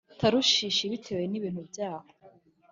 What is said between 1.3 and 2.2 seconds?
ibintu byaho